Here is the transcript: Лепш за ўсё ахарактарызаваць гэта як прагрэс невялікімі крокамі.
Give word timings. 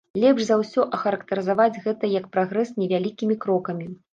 Лепш 0.21 0.45
за 0.45 0.55
ўсё 0.61 0.85
ахарактарызаваць 0.97 1.81
гэта 1.85 2.11
як 2.17 2.25
прагрэс 2.37 2.75
невялікімі 2.85 3.41
крокамі. 3.45 3.91